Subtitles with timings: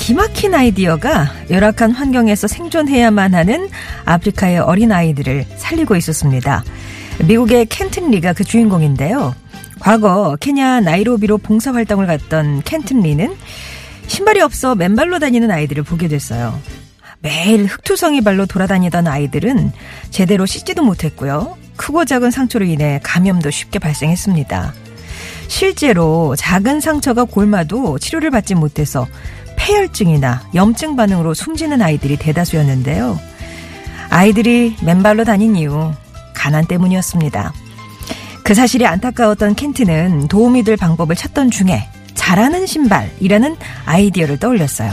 [0.00, 3.68] 기막힌 아이디어가 열악한 환경에서 생존해야만 하는
[4.06, 6.64] 아프리카의 어린 아이들을 살리고 있었습니다.
[7.28, 9.34] 미국의 켄튼 리가 그 주인공인데요.
[9.78, 13.36] 과거 케냐 나이로비로 봉사활동을 갔던 켄튼 리는
[14.06, 16.58] 신발이 없어 맨발로 다니는 아이들을 보게 됐어요.
[17.20, 19.70] 매일 흙투성이 발로 돌아다니던 아이들은
[20.10, 21.58] 제대로 씻지도 못했고요.
[21.76, 24.72] 크고 작은 상처로 인해 감염도 쉽게 발생했습니다.
[25.50, 29.06] 실제로 작은 상처가 골마도 치료를 받지 못해서
[29.60, 33.18] 폐혈증이나 염증 반응으로 숨지는 아이들이 대다수였는데요.
[34.08, 35.92] 아이들이 맨발로 다닌 이유,
[36.34, 37.52] 가난 때문이었습니다.
[38.42, 44.92] 그 사실이 안타까웠던 켄트는 도움이 될 방법을 찾던 중에 잘하는 신발이라는 아이디어를 떠올렸어요.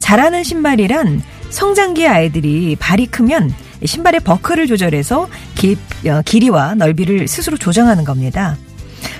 [0.00, 3.54] 잘하는 신발이란 성장기 아이들이 발이 크면
[3.84, 8.56] 신발의 버클을 조절해서 길, 어, 길이와 넓이를 스스로 조정하는 겁니다.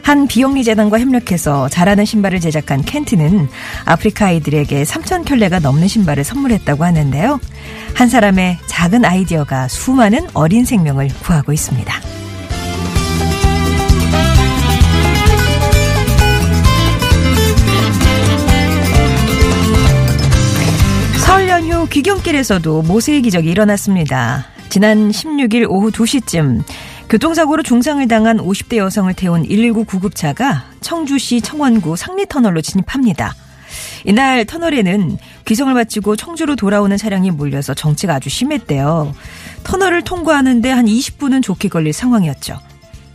[0.03, 3.48] 한 비영리 재단과 협력해서 잘하는 신발을 제작한 켄트는
[3.84, 7.41] 아프리카 아이들에게 3천 켤레가 넘는 신발을 선물했다고 하는데요.
[7.94, 12.00] 한 사람의 작은 아이디어가 수많은 어린 생명을 구하고 있습니다.
[21.19, 24.47] 설 연휴 귀경길에서도 모세의 기적이 일어났습니다.
[24.69, 26.62] 지난 16일 오후 2시쯤
[27.09, 33.34] 교통사고로 중상을 당한 50대 여성을 태운 119 구급차가 청주시 청원구 상리터널로 진입합니다.
[34.05, 39.15] 이날 터널에는 귀성을 마치고 청주로 돌아오는 차량이 몰려서 정체가 아주 심했대요.
[39.65, 42.59] 터널을 통과하는데 한 20분은 좋게 걸릴 상황이었죠.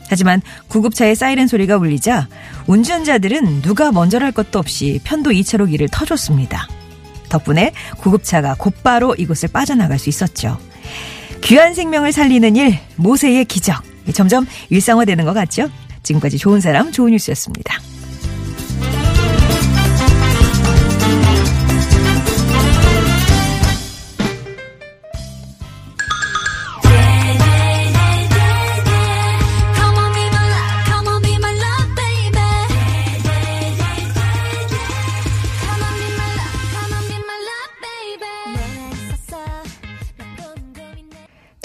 [0.10, 2.28] 하지만 구급차의 사이렌 소리가 울리자
[2.68, 6.68] 운전자들은 누가 먼저랄 것도 없이 편도 2차로 길을 터줬습니다.
[7.30, 10.58] 덕분에 구급차가 곧바로 이곳을 빠져나갈 수 있었죠.
[11.46, 13.84] 귀한 생명을 살리는 일, 모세의 기적.
[14.14, 15.70] 점점 일상화되는 것 같죠?
[16.04, 17.80] 지금까지 좋은 사람, 좋은 뉴스였습니다.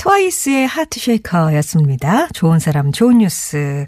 [0.09, 2.29] 트와이스의 하트쉐이커였습니다.
[2.29, 3.87] 좋은 사람, 좋은 뉴스.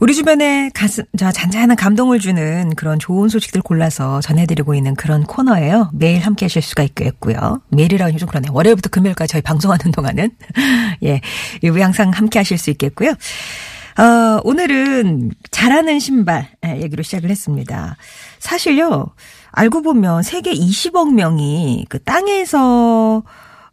[0.00, 5.90] 우리 주변에 가슴, 저 잔잔한 감동을 주는 그런 좋은 소식들 골라서 전해드리고 있는 그런 코너예요.
[5.92, 7.60] 매일 함께 하실 수가 있겠고요.
[7.68, 8.48] 매일이라고 좀 그러네.
[8.52, 10.30] 월요일부터 금요일까지 저희 방송하는 동안은.
[11.04, 11.20] 예.
[11.60, 13.10] 일부 항상 함께 하실 수 있겠고요.
[13.10, 17.96] 어, 오늘은 잘하는 신발 예, 얘기로 시작을 했습니다.
[18.38, 19.14] 사실요,
[19.52, 23.22] 알고 보면 세계 20억 명이 그 땅에서,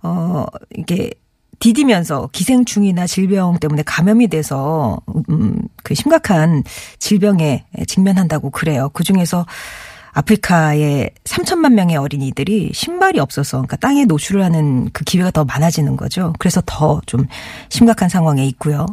[0.04, 0.46] 어,
[0.76, 1.12] 이게
[1.62, 5.00] 디디면서 기생충이나 질병 때문에 감염이 돼서
[5.30, 6.64] 음, 그 심각한
[7.00, 8.90] 질병에 직면한다고 그래요.
[8.94, 9.46] 그 중에서
[10.14, 16.34] 아프리카의 3천만 명의 어린이들이 신발이 없어서 그러니까 땅에 노출을 하는 그 기회가 더 많아지는 거죠.
[16.40, 17.26] 그래서 더 좀
[17.70, 18.86] 심각한 상황에 있고요.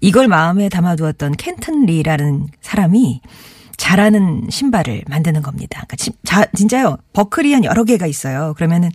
[0.00, 3.20] 이걸 마음에 담아두었던 켄튼 리라는 사람이
[3.78, 5.78] 잘하는 신발을 만드는 겁니다.
[5.88, 6.98] 그러니까 진- 자, 진짜요.
[7.14, 8.52] 버클이 한 여러 개가 있어요.
[8.56, 8.90] 그러면은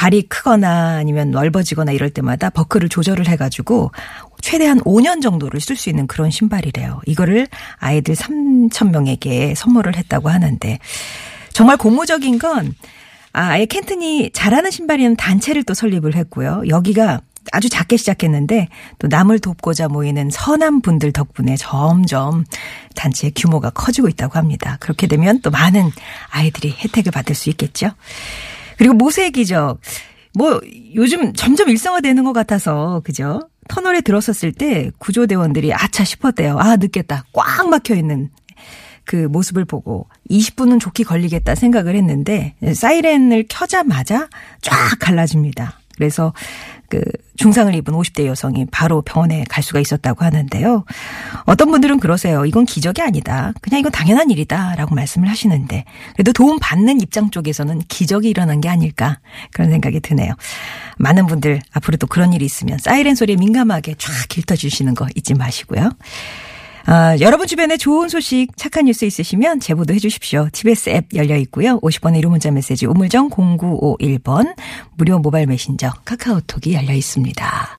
[0.00, 3.92] 발이 크거나 아니면 넓어지거나 이럴 때마다 버클을 조절을 해가지고
[4.40, 7.02] 최대한 5년 정도를 쓸 수 있는 그런 신발이래요.
[7.04, 7.46] 이거를
[7.76, 10.78] 아이들 3천 명에게 선물을 했다고 하는데
[11.52, 12.74] 정말 고무적인 건
[13.34, 16.62] 아, 아예 켄튼이 잘하는 신발이라는 단체를 또 설립을 했고요.
[16.66, 17.20] 여기가
[17.52, 18.68] 아주 작게 시작했는데
[18.98, 22.46] 또 남을 돕고자 모이는 선한 분들 덕분에 점점
[22.94, 24.78] 단체의 규모가 커지고 있다고 합니다.
[24.80, 25.90] 그렇게 되면 또 많은
[26.30, 27.90] 아이들이 혜택을 받을 수 있겠죠.
[28.80, 29.78] 그리고 모세의 기적.
[30.38, 30.58] 뭐
[30.94, 33.50] 요즘 점점 일상화되는 것 같아서 그죠?
[33.68, 36.58] 터널에 들어섰을 때 구조대원들이 아차 싶었대요.
[36.58, 37.24] 아 늦겠다.
[37.34, 38.30] 꽉 막혀 있는
[39.04, 44.30] 그 모습을 보고 20분은 좋게 걸리겠다 생각을 했는데 사이렌을 켜자마자
[44.62, 45.78] 쫙 갈라집니다.
[45.96, 46.32] 그래서
[46.90, 47.00] 그
[47.36, 50.84] 중상을 입은 50대 여성이 바로 병원에 갈 수가 있었다고 하는데요.
[51.46, 52.44] 어떤 분들은 그러세요.
[52.44, 53.52] 이건 기적이 아니다.
[53.62, 55.84] 그냥 이건 당연한 일이다라고 말씀을 하시는데
[56.14, 59.20] 그래도 도움 받는 입장 쪽에서는 기적이 일어난 게 아닐까
[59.52, 60.34] 그런 생각이 드네요.
[60.98, 65.90] 많은 분들 앞으로도 그런 일이 있으면 사이렌 소리에 민감하게 쫙 길터 주시는 거 잊지 마시고요.
[66.86, 70.48] 아, 여러분 주변에 좋은 소식, 착한 뉴스 있으시면 제보도 해주십시오.
[70.52, 71.78] TBS 앱 열려 있고요.
[71.80, 74.54] 50번의 1호 문자 메시지 우물정 0951번
[74.96, 77.78] 무료 모바일 메신저 카카오톡이 열려 있습니다.